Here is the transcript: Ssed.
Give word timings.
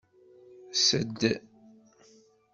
Ssed. 0.77 1.21